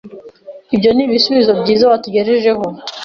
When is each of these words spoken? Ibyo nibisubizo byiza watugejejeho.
Ibyo 0.75 0.89
nibisubizo 0.93 1.51
byiza 1.61 1.83
watugejejeho. 1.91 2.63